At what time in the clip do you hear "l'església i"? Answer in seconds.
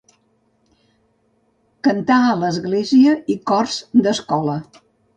2.47-3.39